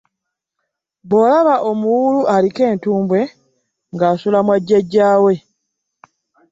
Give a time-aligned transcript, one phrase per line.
[1.07, 3.21] Bw’olaba omuwuulu aliko entumbwe
[3.93, 5.33] ng’asula mwa jjajja we.